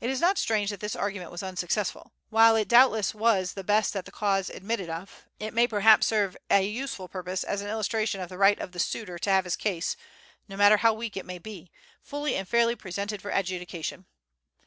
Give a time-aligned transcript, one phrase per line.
[0.00, 2.14] It is not strange that this argument was unsuccessful.
[2.30, 6.38] While it doubtless was the best that the cause admitted of, it may perhaps serve
[6.48, 9.56] a useful purpose as an illustration of the right of the suitor to have his
[9.56, 9.94] case,
[10.48, 11.70] no matter how weak it may be,
[12.02, 14.06] fully and fairly presented for adjudication.